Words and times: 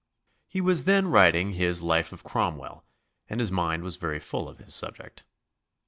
He 0.47 0.61
was 0.61 0.85
then 0.85 1.09
writing 1.09 1.53
his 1.53 1.83
Life 1.83 2.11
of 2.11 2.23
Cromwell 2.23 2.83
and 3.29 3.39
his 3.39 3.51
mind 3.51 3.83
was 3.83 3.97
very 3.97 4.19
full 4.19 4.49
of 4.49 4.57
his 4.57 4.73
subject. 4.73 5.25